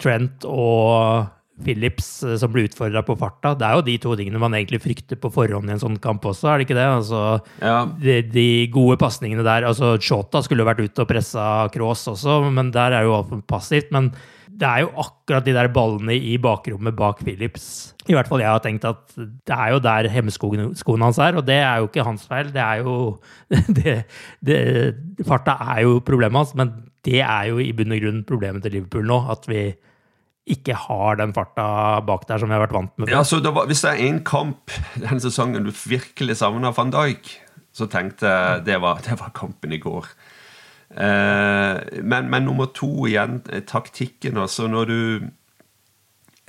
[0.00, 1.28] Trent og
[1.64, 3.54] Phillips eh, som blir utfordra på farta.
[3.58, 6.26] Det er jo de to tingene man egentlig frykter på forhånd i en sånn kamp
[6.30, 6.88] også, er det ikke det?
[6.96, 7.22] Altså,
[7.62, 7.78] ja.
[8.00, 12.42] de, de, gode pasningene der altså Shota skulle jo vært ute og pressa Cross også,
[12.50, 13.90] men der er jo alt passivt.
[13.94, 14.12] Men
[14.60, 17.94] det er jo akkurat de der ballene i bakrommet bak Phillips.
[18.10, 21.46] I hvert fall jeg har tenkt at det er jo der hemmeskoen hans er, og
[21.48, 22.50] det er jo ikke hans feil.
[22.52, 22.96] Det er jo
[23.78, 23.96] det,
[24.44, 24.58] det,
[25.26, 26.74] Farta er jo problemet hans, men
[27.06, 29.22] det er jo i bunn og grunn problemet til Liverpool nå.
[29.32, 29.70] At vi
[30.48, 33.12] ikke har den farta bak der som vi har vært vant med.
[33.12, 36.92] Ja, så det var, Hvis det er én kamp denne sesongen du virkelig savner van
[36.94, 37.34] Dijk,
[37.72, 40.08] så tenkte jeg det var, det var kampen i går.
[40.90, 44.38] Eh, men, men, nummer to igjen, eh, taktikken.
[44.38, 45.22] altså Når du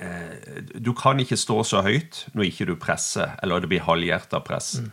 [0.00, 4.42] eh, Du kan ikke stå så høyt når ikke du presser, eller det blir halvhjerta
[4.42, 4.80] press.
[4.80, 4.90] Mm.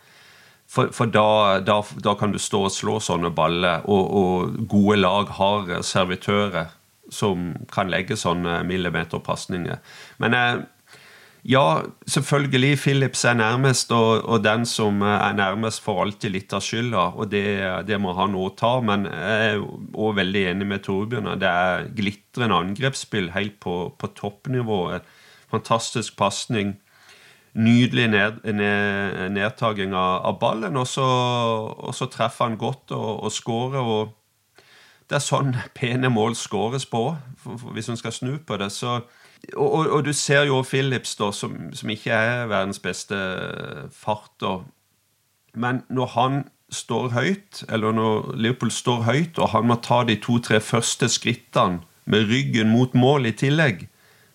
[0.70, 5.00] For, for da, da, da, kan du stå og slå sånne baller, og, og gode
[5.02, 6.70] lag har servitører
[7.14, 9.80] som kan legge sånne millimeterpasninger.
[10.24, 10.60] Men eh,
[11.48, 12.78] ja, selvfølgelig.
[12.78, 17.06] Philips er nærmest, og, og, den som er nærmest, får alltid litt av skylda.
[17.16, 17.46] Og det,
[17.88, 18.74] det må han òg ta.
[18.84, 21.32] Men jeg er òg veldig enig med Torbjørn.
[21.40, 24.84] Det er glitrende angrepsspill helt på, på toppnivå.
[25.50, 26.76] Fantastisk pasning.
[27.56, 30.78] Nydelig ned, ned, nedtaking av, av ballen.
[30.78, 33.80] Og så, og så, treffer han godt og, og skårer.
[33.80, 34.16] og
[35.10, 37.04] det er sånn pene mål skåres på,
[37.74, 38.70] hvis hun skal snu på det.
[38.74, 39.00] Så,
[39.56, 43.18] og, og, og, du ser jo Phillips, da, som, som ikke er verdens beste
[43.96, 44.68] farter.
[45.58, 50.20] Men når han står høyt, eller når Liverpool står høyt, og han må ta de
[50.22, 53.88] to-tre første skrittene med ryggen mot mål i tillegg,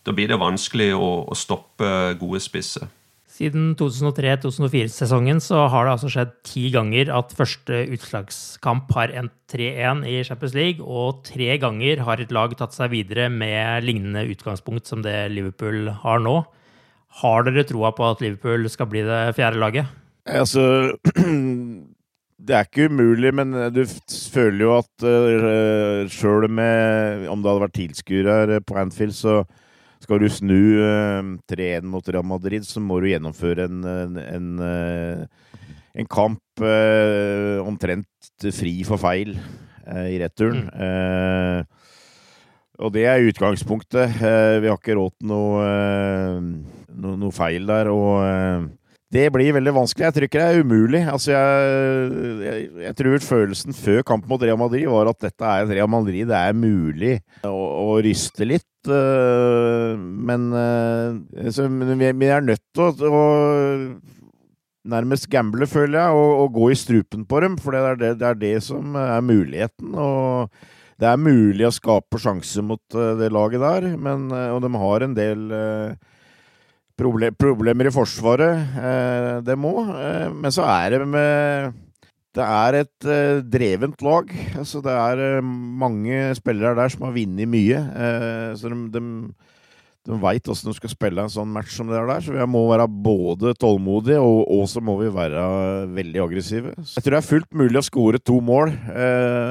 [0.05, 1.87] da blir det vanskelig å, å stoppe
[2.19, 2.91] gode spisser.
[3.35, 10.05] Siden 2003-2004-sesongen så har det altså skjedd ti ganger at første utslagskamp har endt 3-1
[10.07, 14.87] i Champions League, og tre ganger har et lag tatt seg videre med lignende utgangspunkt
[14.87, 16.37] som det Liverpool har nå.
[17.25, 19.91] Har dere troa på at Liverpool skal bli det fjerde laget?
[20.31, 20.95] Altså
[22.45, 23.83] Det er ikke umulig, men du
[24.31, 29.41] føler jo at uh, sjøl med Om det hadde vært tilskuere på Anfield, så
[30.05, 34.21] skal du snu uh, eh, 3-1 mot Real Madrid, så må du gjennomføre en, en,
[34.21, 35.61] en, uh,
[35.95, 39.37] en kamp eh, omtrent fri for feil
[39.85, 40.63] i returen.
[40.73, 41.67] Mm.
[42.81, 44.15] og det er utgangspunktet.
[44.17, 45.67] vi har ikke råd til noe,
[46.89, 47.91] no, noe, feil der.
[47.93, 48.71] og
[49.15, 50.09] det blir veldig vanskelig.
[50.09, 51.03] Jeg tror ikke det er umulig.
[51.07, 55.63] Altså, jeg, jeg, jeg, tror følelsen før kampen mot Real Madrid var at dette er
[55.63, 57.15] et Real Madrid det er mulig
[57.47, 58.67] å, å ryste litt.
[58.91, 63.25] Eh, men, eh, så, men vi er nødt til å, å
[64.95, 67.55] nærmest gamble, føler jeg, og, og, gå i strupen på dem.
[67.63, 69.95] For det er det, det er det, som er muligheten.
[69.95, 70.51] Og
[70.99, 75.07] det er mulig å skape sjanse mot uh, det laget der, men, og de har
[75.07, 75.47] en del
[76.99, 79.73] problemer i forsvaret, det må.
[80.35, 81.75] men så er det med
[82.35, 84.31] det er et uh, drevent lag.
[84.59, 87.83] Altså, det er mange spillere der som har vunnet mye.
[88.59, 89.03] Så de, de,
[90.09, 92.25] de veit åssen de skal spille en sånn match som det er der.
[92.27, 95.45] Så vi må være både tålmodige, og så må vi være
[95.95, 96.75] veldig aggressive.
[96.83, 98.75] Så jeg tror det er fullt mulig å skåre to mål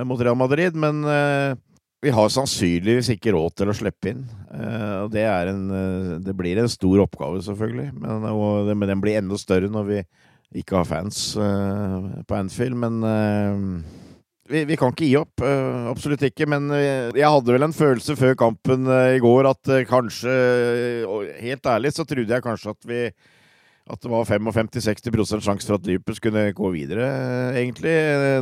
[0.09, 1.05] mot Real Madrid, men
[2.03, 4.23] vi har sannsynligvis ikke råd til å slippe inn.
[5.03, 5.63] og det, en,
[6.23, 7.89] det, blir en stor oppgave, selvfølgelig.
[7.95, 9.99] Men, og, men den blir enda større når vi
[10.61, 12.99] ikke har fans på Anfield, men
[14.51, 15.45] vi, vi, kan ikke gi opp.
[15.89, 16.45] Absolutt ikke.
[16.51, 18.85] Men jeg hadde vel en følelse før kampen
[19.15, 20.35] i går at kanskje
[21.39, 23.05] Helt ærlig så trodde jeg kanskje at vi
[23.83, 27.07] at det var 55-60% sjanse for at Liverpool skulle gå videre,
[27.59, 27.91] egentlig.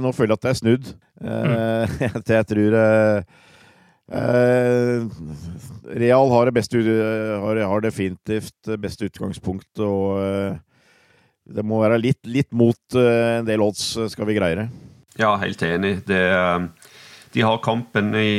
[0.04, 0.92] Nå føler jeg at det er snudd.
[1.18, 2.28] Mm.
[2.36, 2.76] jeg tror
[6.02, 10.60] Real har det beste har, har definitivt beste utgangspunkt, og
[11.56, 14.68] det må være litt, litt mot en del odds, eh, skal vi greie det.
[15.20, 15.98] Ja, helt enig.
[16.08, 16.22] Det,
[17.34, 18.32] de har kampen i,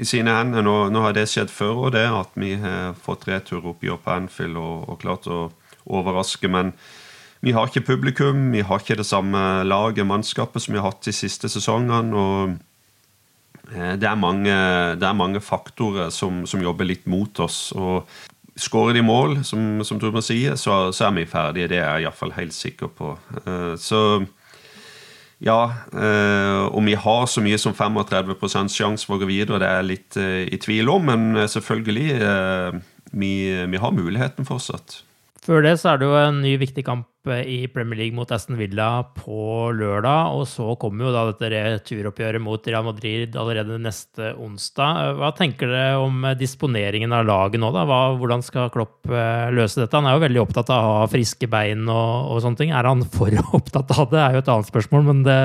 [0.00, 0.64] i sine hender.
[0.64, 4.60] Nå, nå, har det skjedd før, og det at vi har fått returoppgjør på Anfield
[4.60, 5.40] og, og, klart å
[5.88, 6.50] overraske.
[6.52, 6.74] Men
[7.44, 11.06] vi har ikke publikum, vi har ikke det samme laget, mannskapet, som vi har hatt
[11.06, 12.12] de siste sesongene.
[12.12, 12.58] og
[13.70, 14.54] det er mange,
[14.98, 17.68] det er mange faktorer som, som, jobber litt mot oss.
[17.76, 18.08] og
[18.58, 21.68] Skårer de mål, som, som Torbjørn sier, så, så, er vi ferdige.
[21.70, 23.12] Det er jeg iallfall helt sikker på.
[23.78, 24.00] Så
[25.38, 25.60] ja,
[26.74, 28.34] om vi har så mye som 35
[28.74, 30.18] sjanse for å gå videre, det er jeg litt
[30.56, 31.06] i tvil om.
[31.06, 32.08] Men selvfølgelig,
[33.14, 33.32] vi,
[33.70, 35.04] vi har muligheten fortsatt.
[35.48, 38.28] Før det så er det jo en ny viktig kamp eh, i Premier League mot
[38.34, 40.34] Aston Villa på lørdag.
[40.36, 45.14] Og så kommer jo da dette returoppgjøret mot Real Madrid allerede neste onsdag.
[45.16, 47.86] Hva tenker dere om disponeringen av laget nå, da?
[47.88, 49.96] Hva, hvordan skal Klopp eh, løse dette?
[49.96, 52.74] Han er jo veldig opptatt av å ha friske bein og, og sånne ting.
[52.76, 55.38] Er han for opptatt av det, er jo et annet spørsmål, men det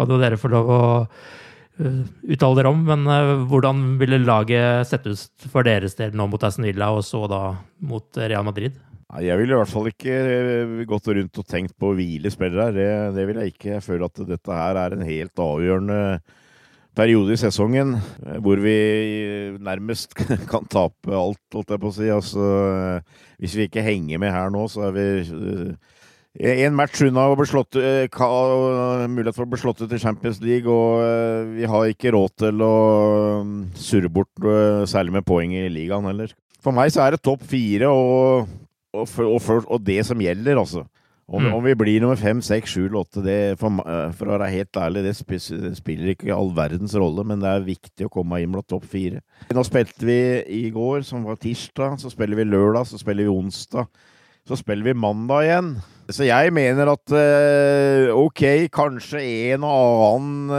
[0.00, 1.98] kan jo dere få lov å eh,
[2.38, 2.80] uttale dere om.
[2.88, 7.26] Men hvordan ville laget sett ut for deres del nå mot Aston Villa, og så
[7.28, 7.42] da
[7.84, 8.80] mot Real Madrid?
[9.20, 12.72] Jeg ville i hvert fall ikke eh, gått rundt og tenkt på å hvile spillere.
[12.72, 12.86] Det,
[13.18, 13.74] det vil jeg ikke.
[13.74, 15.98] Jeg føler at dette her er en helt avgjørende
[16.96, 18.76] periode i sesongen eh, hvor vi
[19.60, 20.16] nærmest
[20.52, 22.08] kan tape alt, holdt jeg på å si.
[22.14, 22.46] Altså,
[23.42, 27.36] hvis vi ikke henger med her nå, så er vi eh, en match unna å
[27.36, 32.16] bli slått, mulighet for å bli slått ut i Champions League, og vi har ikke
[32.16, 32.74] råd til å
[33.44, 34.52] mm, surre bort
[34.88, 36.32] særlig med poeng i ligaen heller.
[36.64, 38.48] For meg så er det topp fire og
[38.92, 40.84] og, for, og, for, og, det som gjelder, altså.
[41.32, 41.52] Om, mm.
[41.54, 43.22] om vi blir nummer fem, seks, sju eller åtte,
[43.56, 45.14] for, eh, for, å være helt ærlig, det
[45.78, 49.22] spiller ikke all verdens rolle, men det er viktig å komme inn blant topp fire.
[49.54, 50.18] Nå spilte vi
[50.58, 53.88] i går, som var tirsdag, så spiller vi lørdag, så spiller vi onsdag.
[54.42, 55.74] Så spiller vi mandag igjen.
[56.10, 58.42] Så jeg mener at uh, ok,
[58.74, 59.20] kanskje
[59.54, 60.50] en og annen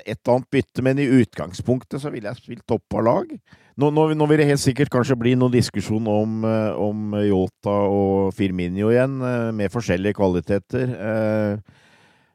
[0.00, 3.34] et eller annet bytte, men i utgangspunktet så ville jeg spilt topp av lag.
[3.76, 7.76] Nå, nå, nå, vil det helt sikkert kanskje bli noen diskusjon om, uh, om Yota
[7.88, 9.16] og Firminio igjen,
[9.56, 10.92] med forskjellige kvaliteter.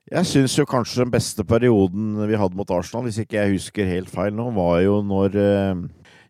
[0.07, 3.89] Jeg syns jo kanskje den beste perioden vi hadde mot Arsenal, hvis ikke jeg husker
[3.89, 5.35] helt feil nå, var jo når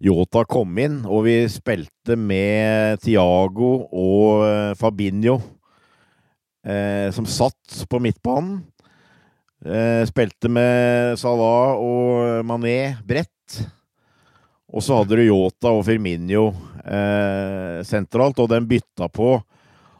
[0.03, 5.39] Yota kom inn, og vi spilte med Tiago og eh, Fabinho
[6.61, 8.59] eh, som satt på midtbanen.
[9.65, 13.63] Eh, spilte med Salah og Mané bredt.
[14.67, 16.49] Og så hadde du Yota og Firminio
[16.83, 19.37] eh, sentralt, og den bytta på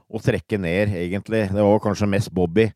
[0.07, 1.45] å trekke ned, egentlig.
[1.53, 2.67] Det var kanskje mest Bobby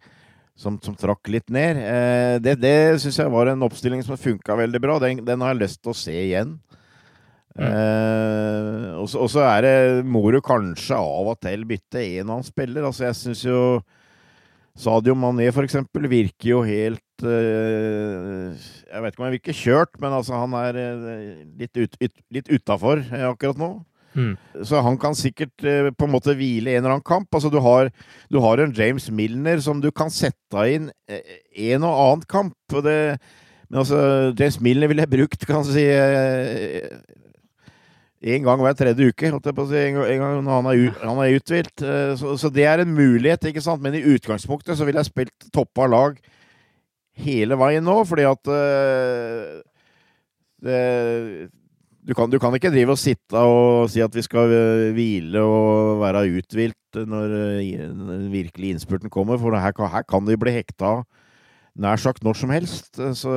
[0.56, 1.80] som, som trakk litt ned.
[1.80, 5.00] Eh, det det syns jeg var en oppstilling som funka veldig bra.
[5.04, 6.58] Den, den, har jeg lyst til å se igjen.
[7.58, 7.66] Mm.
[7.68, 12.88] Eh, og så er det Må du kanskje av og til bytte en annen spiller.
[12.88, 13.62] Altså, jeg syns jo
[14.80, 19.96] Sadio Mané, for eksempel, virker jo helt eh, Jeg vet ikke om han virker kjørt,
[20.02, 23.72] men altså, han er eh, litt, ut, ut, litt utafor eh, akkurat nå.
[24.12, 24.34] Mm.
[24.68, 27.30] Så han kan sikkert på en måte hvile en eller annen kamp.
[27.32, 27.88] Altså, du har,
[28.28, 32.58] du har en James Milner som du kan sette inn en og annen kamp.
[32.76, 32.98] Og det,
[33.70, 34.02] men altså,
[34.36, 35.86] James Milner ville jeg brukt, kan jeg si
[38.36, 39.32] en gang hver tredje uke.
[39.32, 41.88] holdt jeg på å si, En gang, når han er, han er uthvilt.
[42.20, 43.82] Så, så, det er en mulighet, ikke sant.
[43.82, 46.20] Men i utgangspunktet så ville jeg spilt toppa lag
[47.24, 49.60] hele veien nå, fordi at uh,
[50.62, 50.80] det,
[52.06, 55.42] du, kan, du, kan, ikke drive og sitte og si at vi skal eh, hvile
[55.46, 61.00] og være uthvilt når den virkelig innspurten kommer, for her, her kan de bli hekta
[61.82, 63.00] nær sagt når som helst.
[63.16, 63.32] Så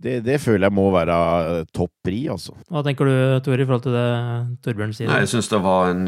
[0.00, 1.16] det, det, føler jeg må være
[1.60, 2.54] eh, topp pri, altså.
[2.72, 4.10] Hva tenker du, Tor, i forhold til det
[4.64, 5.10] Torbjørn sier?
[5.10, 6.06] Nei, jeg syns det var en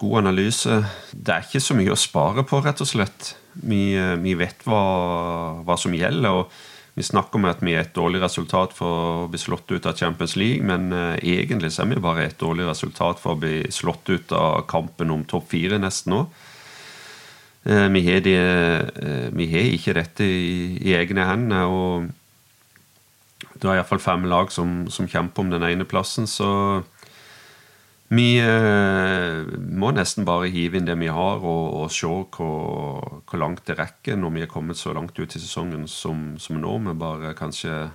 [0.00, 0.82] god analyse.
[1.14, 3.34] Det er ikke så mye å spare på, rett og slett.
[3.62, 4.84] Vi, uh, vi vet hva,
[5.64, 6.40] hva, som gjelder.
[6.40, 9.86] og Vi snakker om at vi er et dårlig resultat for å bli slått ut
[9.86, 13.42] av Champions League, men uh, egentlig så er vi bare et dårlig resultat for å
[13.44, 16.26] bli slått ut av kampen om topp fire nesten nå.
[17.64, 18.32] Vi har, de,
[19.72, 21.64] ikke dette i, i egne hender.
[21.64, 22.10] og
[23.54, 26.82] det er iallfall fem lag som, som, kjemper om den ene plassen, så
[28.12, 33.38] vi eh, må nesten bare hive inn det vi har, og, og se hvor, hvor,
[33.40, 36.76] langt det rekker når vi er kommet så langt ut i sesongen som, som nå,
[36.84, 37.88] med bare kanskje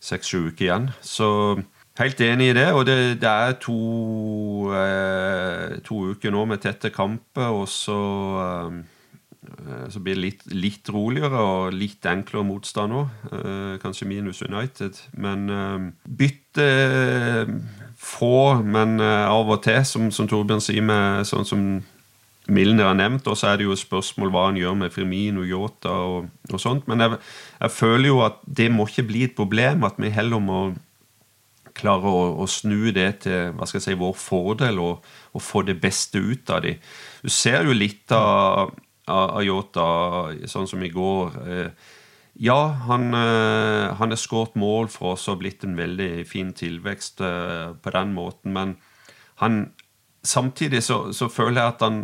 [0.00, 0.88] seks-sju uker igjen.
[1.02, 1.28] Så
[2.00, 2.68] helt enig i det.
[2.72, 3.80] Og det, det er to,
[4.76, 8.00] eh, to, uker nå med tette kamper, og så
[8.46, 8.80] eh,
[9.90, 13.14] så blir det litt, litt, roligere og litt enklere motstand òg.
[13.34, 15.00] Eh, kanskje minus United.
[15.16, 15.86] Men eh,
[16.20, 16.66] bytte
[18.00, 21.64] få, men av og til, som, som Torbjørn sier, med sånn som
[22.50, 23.28] Milner har nevnt.
[23.30, 26.88] Og så er det jo spørsmål hva han gjør med Firmino, Yota og, og sånt.
[26.90, 27.18] Men jeg,
[27.60, 30.60] jeg, føler jo at det må ikke bli et problem, at vi heller må
[31.76, 35.62] klare å, å snu det til hva skal jeg si, vår fordel og, og få
[35.68, 36.74] det beste ut av de.
[37.22, 38.74] Du ser jo litt av
[39.10, 39.86] Ayota,
[40.50, 41.38] sånn som i går.
[41.46, 41.88] Eh,
[42.40, 47.20] ja, han, uh, han har skåret mål for oss og blitt en veldig fin tilvekst
[47.20, 48.54] uh, på den måten.
[48.56, 48.78] Men
[49.42, 49.74] han,
[50.24, 52.00] samtidig så, så, føler jeg at han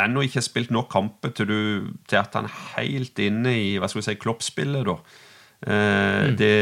[0.00, 3.68] ennå ikke har spilt nok kamper til, du, til, at han er helt inne i
[3.76, 4.88] hva skal vi si, kloppspillet.
[4.88, 4.96] da.
[5.68, 6.40] Uh, mm.
[6.40, 6.56] det,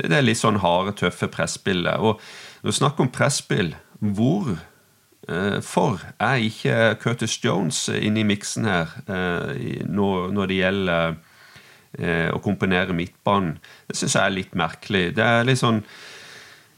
[0.00, 2.00] det, er litt sånn harde, tøffe presspillet.
[2.00, 2.16] Og
[2.62, 4.56] når du snakker om presspill, hvor
[5.60, 8.94] for er ikke Curtis Jones inne i miksen her
[9.84, 11.18] når det gjelder
[11.98, 13.58] eh, å komponere midtbanen.
[13.88, 15.04] Det syns jeg er litt merkelig.
[15.16, 15.82] Det er litt sånn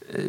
[0.09, 0.27] eh,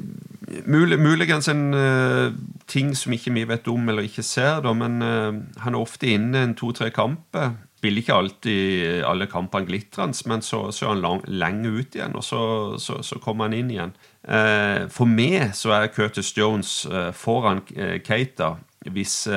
[0.68, 2.30] mulig, Muligens en uh,
[2.70, 5.34] ting som ikke vi vet om eller ikke ser, da, men uh,
[5.64, 7.54] han er ofte inne en to-tre kamper.
[7.82, 12.14] Spiller ikke alltid alle kampene glitrende, men så, så, er han lang, lenge ut igjen,
[12.14, 12.42] og så,
[12.78, 13.96] så, så kommer han inn igjen.
[14.22, 16.82] Uh, for meg så er Curtis Jones
[17.18, 17.64] foran
[18.06, 19.28] Keita hvis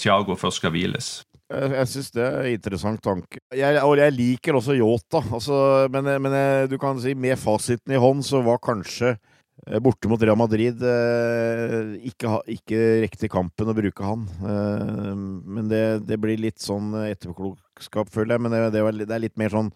[0.00, 1.18] Thiago først skal hviles.
[1.48, 3.40] Jeg, jeg syns det er en interessant tanke.
[3.56, 5.56] Jeg, og jeg liker også Yota, altså,
[5.92, 6.36] men, men
[6.68, 10.84] du kan si med fasiten i hånd så var kanskje eh, borte mot Real Madrid
[10.84, 14.28] eh, ikke, ikke riktig kampen å bruke han.
[14.44, 18.44] Eh, men det, det, blir litt sånn etterpåklokskap, føler jeg.
[18.44, 19.72] Men det, det, det, er litt mer sånn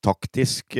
[0.00, 0.78] taktisk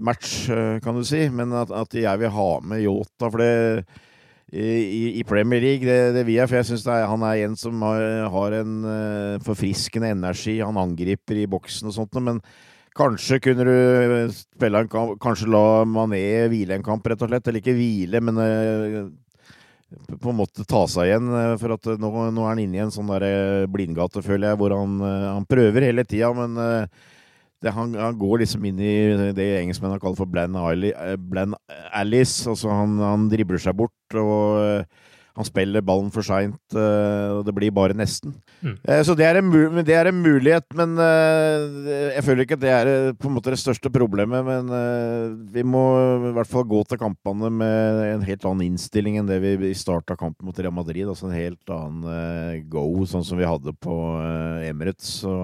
[0.00, 0.48] match,
[0.80, 1.26] kan du si.
[1.28, 4.07] Men at, at jeg vil ha med Yota, for det
[4.52, 5.84] i, i, Premier League.
[5.84, 9.44] Det, det vil jeg, for jeg syns han er en som har, har en uh,
[9.44, 10.58] forfriskende energi.
[10.64, 12.40] Han angriper i boksen og sånt, men
[12.98, 17.50] kanskje kunne du spille en kamp Kanskje la Mané hvile en kamp, rett og slett.
[17.50, 19.02] Eller ikke hvile, men uh,
[20.16, 21.28] på en måte ta seg igjen.
[21.32, 24.60] Eh, for at nå, nå er han inne i en sånn der blindgate, føler jeg,
[24.60, 26.60] hvor han, han prøver hele tida, men
[27.64, 28.94] det, han, han, går liksom inn i
[29.34, 31.56] det engelskmennene kaller for bland,
[31.90, 32.46] Alice.
[32.46, 35.06] Altså han, han, dribler seg bort, og uh,
[35.38, 38.36] han spiller ballen for seint, uh, og det blir bare nesten.
[38.62, 38.76] Mm.
[39.06, 39.50] Så det er, en,
[39.86, 43.60] det er, en, mulighet, men jeg føler ikke at det er på en måte det
[43.62, 44.46] største problemet.
[44.46, 45.82] Men vi må
[46.30, 50.18] i hvert fall gå til kampene med en helt annen innstilling enn det vi starta
[50.18, 51.06] kampen mot Real Madrid.
[51.06, 53.98] Altså en helt annen go, sånn som vi hadde på
[54.66, 55.20] Emirates.
[55.22, 55.34] Så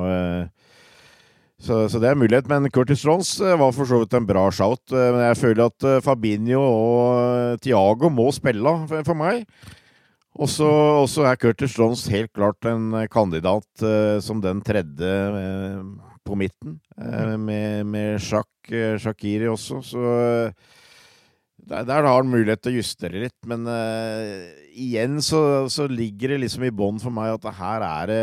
[1.64, 2.48] så, så, det er mulighet.
[2.50, 4.82] Men Curtis Jones eh, var for så vidt en bra shout.
[4.92, 9.46] Eh, men jeg føler at eh, Fabinho og Tiago må spille for meg.
[10.34, 13.84] Og så er Curtis Rons helt klart en kandidat
[14.18, 15.12] som den tredje
[16.26, 16.80] på midten.
[17.38, 19.78] Med, med Shakiri også.
[19.86, 20.02] Så
[21.62, 23.62] der, der, har han mulighet til å justere litt, men
[24.74, 28.20] igjen så, så, ligger det liksom i bånn for meg at her er det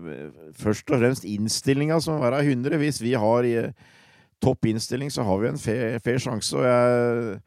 [0.00, 2.78] uh, først og fremst innstillinga som må være 100.
[2.80, 3.94] Hvis vi har uh,
[4.42, 6.56] topp innstilling, så har vi en fair, fair sjanse.
[6.56, 7.38] og jeg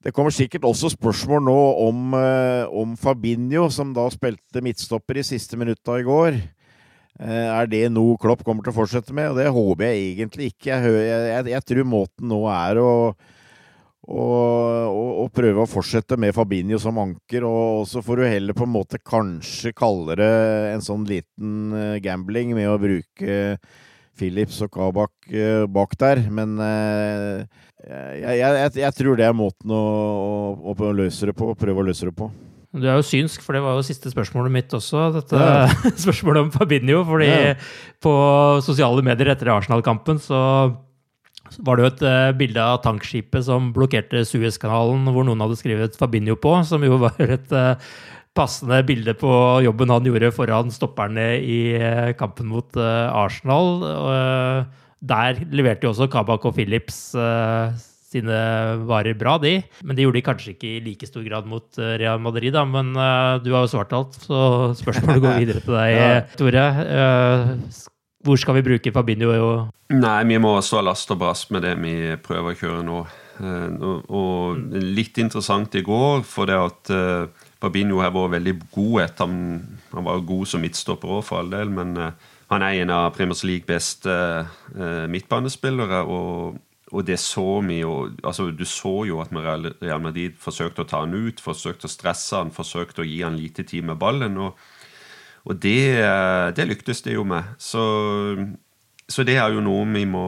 [0.00, 2.14] det kommer sikkert også spørsmål nå om,
[2.72, 6.38] om Fabinho, som da spilte midtstopper i siste minutta i går.
[7.20, 9.28] Er det noe Klopp kommer til å fortsette med?
[9.28, 10.70] Og det håper jeg egentlig ikke.
[10.72, 12.94] Jeg, jeg, jeg tror måten nå er å
[14.10, 17.46] og, og, prøve å fortsette med Fabinho som anker.
[17.46, 20.32] Og, så får du heller på en måte kanskje kalle det
[20.72, 23.38] en sånn liten uh, gambling med å bruke
[24.18, 26.24] Philips og Kabak uh, bak der.
[26.26, 27.46] Men uh,
[27.86, 29.82] jeg, jeg, jeg, tror det er måten å,
[30.58, 31.52] å, å, løse det på.
[31.58, 32.32] Prøve å løse det på.
[32.70, 35.08] Du er jo synsk, for det var jo siste spørsmålet mitt også.
[35.16, 35.64] Dette ja.
[36.04, 37.02] spørsmålet om Fabinho.
[37.06, 37.56] fordi ja.
[38.02, 38.12] på
[38.66, 40.40] sosiale medier etter Arsenal-kampen så
[41.58, 45.98] var det jo et uh, bilde av tankskipet som blokkerte Suezkanalen, hvor noen hadde skrevet
[45.98, 47.74] Fabinho på, som jo var et uh,
[48.36, 49.32] passende bilde på
[49.66, 53.80] jobben han gjorde foran stopperne i uh, kampen mot Arsenal.
[55.00, 57.14] der leverte jo også Kabak og Phillips
[58.10, 58.38] sine
[58.88, 59.60] varer bra, de.
[59.86, 62.64] Men det gjorde de kanskje ikke i like stor grad mot Real Madrid, da.
[62.66, 62.90] Men
[63.44, 66.66] du har jo svart alt, så spørsmålet går videre til deg, Tore.
[68.20, 69.32] Hvor skal vi bruke Fabinho?
[69.90, 72.98] Nei, vi må stå last og brast med det vi prøver å kjøre nå.
[73.40, 78.96] Eh, og litt interessant i går, for det at eh, Fabinho har vært veldig god
[79.06, 79.38] etter han,
[79.94, 83.12] han var god som midtstopper òg, for all del, men eh, han er en av
[83.16, 84.10] Primers League beste
[85.08, 86.02] midtbanespillere.
[86.02, 86.58] og
[86.90, 91.04] og det så vi jo altså Du så jo at Real Madrid forsøkte å ta
[91.04, 94.36] han ut, forsøkte å stresse han, forsøkte å gi han lite tid med ballen.
[94.38, 94.58] og
[95.48, 96.04] og det,
[96.56, 97.54] det lyktes det jo med.
[97.58, 97.82] Så,
[99.08, 100.24] så, det er jo noe vi må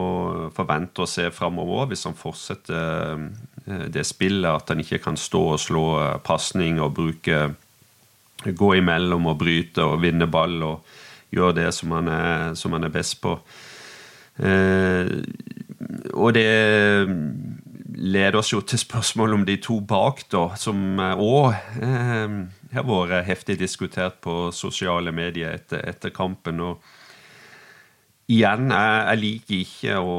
[0.55, 3.27] forvente å se framover hvis han fortsetter
[3.67, 4.49] eh, det spillet.
[4.49, 7.45] At han ikke kan stå og slå eh, pasning og bruke
[8.43, 10.89] Gå imellom og bryte og vinne ball og
[11.31, 13.37] gjøre det som han er, som han er best på.
[14.35, 15.11] Eh,
[16.11, 16.49] og det
[18.03, 21.55] leder oss jo til spørsmål om de to bak, da, som òg
[22.73, 26.59] har vært heftig diskutert på sosiale medier etter, etter kampen.
[26.59, 26.83] og
[28.31, 30.15] igjen, jeg, jeg, liker ikke å,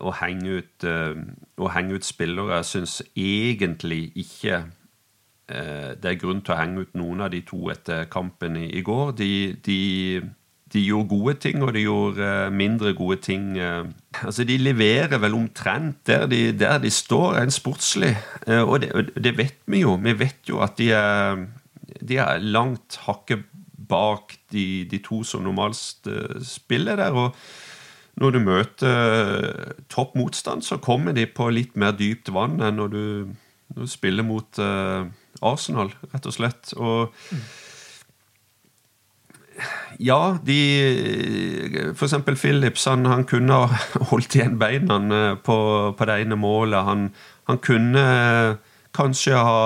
[0.00, 2.60] å, henge ut, å, henge ut, spillere.
[2.60, 4.64] Jeg syns egentlig ikke
[5.46, 8.80] det er grunn til å henge ut noen av de to etter kampen i, i
[8.82, 9.12] går.
[9.20, 9.28] De,
[9.62, 9.76] de,
[10.74, 13.52] de, gjorde gode ting, og de gjorde mindre gode ting.
[13.60, 18.16] Altså, De leverer vel omtrent der de, der de står, en sportslig.
[18.58, 19.94] Og det, det, vet vi jo.
[20.02, 21.46] Vi vet jo at de er,
[22.06, 23.44] de er langt hakket
[23.88, 27.14] bak de, de to som normalt uh, spiller der.
[27.14, 27.36] og
[28.16, 32.80] når du møter uh, topp motstand, så kommer de på litt mer dypt vann enn
[32.80, 33.04] når du,
[33.74, 35.04] når du spiller mot uh,
[35.44, 36.72] Arsenal, rett og slett.
[36.80, 37.12] Og
[40.00, 40.60] ja, de
[41.96, 43.66] For eksempel Phillips, han, han kunne
[44.10, 44.98] holdt igjen beina
[45.44, 45.58] på,
[45.96, 46.88] på det ene målet.
[46.88, 47.10] Han,
[47.48, 48.06] han kunne
[48.96, 49.60] kanskje ha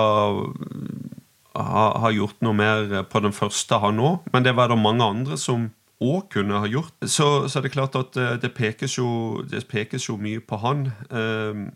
[1.67, 4.27] ha, ha, gjort noe mer på den første, han òg.
[4.33, 5.69] Men det var det mange andre som
[6.01, 6.95] òg kunne ha gjort.
[7.05, 10.61] Så, så det er klart at eh, det pekes jo, det pekes jo mye på
[10.63, 10.87] han.
[11.11, 11.67] Eh,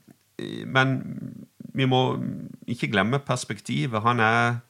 [0.67, 0.95] men
[1.75, 2.03] vi må
[2.71, 4.03] ikke glemme perspektivet.
[4.03, 4.63] Han er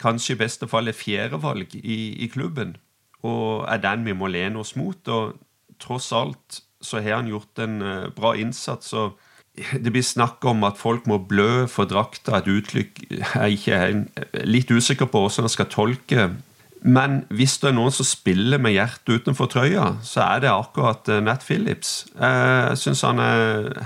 [0.00, 2.76] kanskje i beste fall et fjerdevalg i, i klubben.
[3.24, 5.08] Og er den vi må lene oss mot.
[5.08, 5.36] Og
[5.80, 8.92] tross alt så har han gjort en eh, bra innsats.
[8.92, 9.18] og
[9.54, 14.42] det blir snakk om at folk må blø for drakta, et uttrykk jeg ikke er
[14.48, 16.26] litt usikker på hvordan jeg skal tolke.
[16.84, 21.08] Men hvis det er noen som spiller med hjertet utenfor trøya, så er det akkurat
[21.08, 21.92] eh, Nat Phillips.
[22.18, 23.22] Jeg syns han,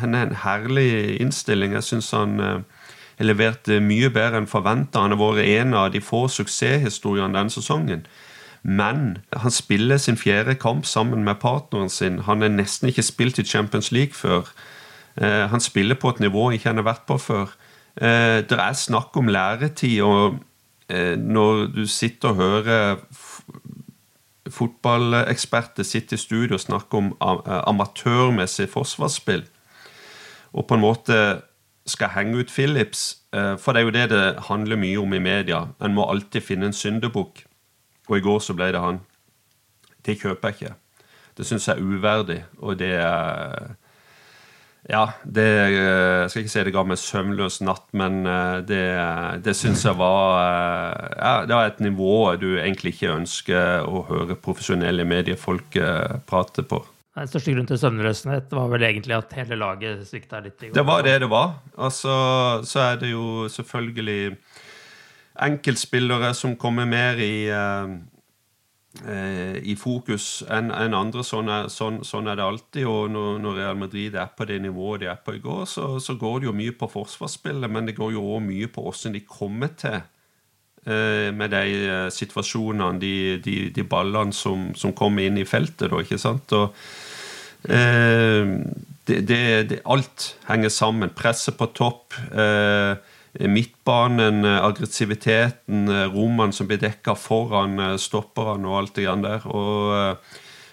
[0.00, 1.76] han, er en herlig innstilling.
[1.76, 5.04] Jeg syns han har levert mye bedre enn forventa.
[5.04, 8.02] Han har vært en av de få suksesshistoriene denne sesongen.
[8.62, 12.18] Men han spiller sin fjerde kamp sammen med partneren sin.
[12.26, 14.50] Han har nesten ikke spilt i Champions League før.
[15.20, 17.54] Eh, han spiller på et nivå jeg ikke har vært på før.
[17.96, 20.38] Eh, det er snakk om læretid, og
[20.88, 22.96] eh, når du sitter og hører
[24.48, 29.42] fotballeksperter sitte i studio og snakke om amatørmessig forsvarsspill,
[30.52, 31.18] og på en måte
[31.88, 35.66] skal henge ut Phillips, for det er jo det det handler mye om i media.
[35.84, 37.44] En må alltid finne en syndebukk,
[38.08, 39.02] og i går så ble det han.
[40.06, 40.74] Det kjøper jeg ikke.
[41.36, 43.76] Det syns jeg er uverdig, og det er
[44.89, 45.70] ja, det, eh,
[46.24, 48.84] jeg skal ikke si det ga meg søvnløs natt, men eh, det,
[49.45, 54.07] det syns jeg var eh, ja, Det var et nivå du egentlig ikke ønsker å
[54.09, 55.76] høre profesjonelle mediefolk
[56.28, 56.80] prate på.
[57.18, 60.70] Den største grunnen til søvnløshet var vel egentlig at hele laget svikta litt?
[60.72, 61.59] Det var det det var.
[61.76, 62.14] Altså,
[62.64, 64.39] så er det jo selvfølgelig
[65.49, 67.99] enkeltspillere som kommer mer i Eh,
[68.99, 71.22] i fokus enn en andre.
[71.26, 72.86] Sånn er, sånn, sånn er, det alltid.
[72.89, 75.91] Og når, når, Real Madrid er på det nivået de er på i går, så,
[76.03, 79.14] så går det jo mye på forsvarsspillet, men det går jo òg mye på hvordan
[79.14, 80.01] de kommer til
[80.89, 83.14] eh, med de eh, situasjonene, de,
[83.45, 86.57] de, de ballene som, som, kommer inn i feltet, da, ikke sant?
[86.57, 86.74] Og,
[87.68, 88.57] eh,
[89.09, 91.14] det, det, alt henger sammen.
[91.16, 92.16] Presset på topp.
[92.32, 92.97] Eh,
[93.47, 99.22] midtbanen, eh, aggressiviteten, eh, rommene som blir dekka foran eh, stopperne og alt det grann
[99.22, 99.47] der.
[99.47, 100.18] Og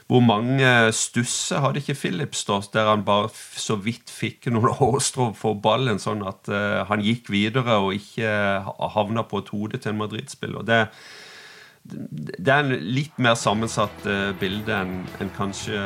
[0.07, 5.31] hvor mange stusser hadde ikke Phillips stått der han bare så vidt fikk noen hårstrå
[5.37, 6.45] for ballen, sånn at
[6.89, 8.29] han gikk videre og ikke
[8.93, 10.61] havna på et hode til en Madrid-spiller.
[10.61, 10.81] Det,
[11.85, 14.05] det er en litt mer sammensatt
[14.37, 15.81] bilde enn en kanskje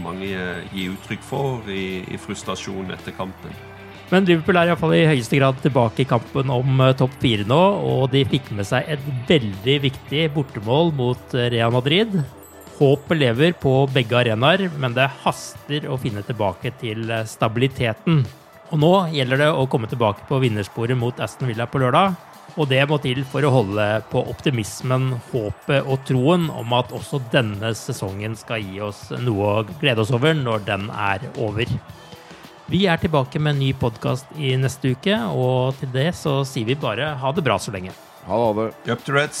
[0.00, 0.32] mange
[0.72, 3.69] gir uttrykk for i, i frustrasjon etter kampen.
[4.10, 7.58] Men Liverpool er iallfall i høyeste grad tilbake i kampen om eh, topp fire nå,
[7.86, 12.16] og de fikk med seg et veldig viktig bortemål mot eh, Real Madrid.
[12.80, 18.24] Håpet lever på begge arenaer, men det haster å finne tilbake til eh, stabiliteten.
[18.74, 22.18] Og nå gjelder det å komme tilbake på vinnersporet mot Aston Villa på lørdag.
[22.58, 27.22] Og det må til for å holde på optimismen, håpet og troen om at også
[27.30, 31.70] denne sesongen skal gi oss noe å glede oss over når den er over.
[32.70, 36.68] Vi er tilbake med en ny podkast i neste uke, og til det så sier
[36.68, 37.90] vi bare ha det bra så lenge.
[38.28, 38.70] Ha det.
[38.94, 39.40] Up to Reds.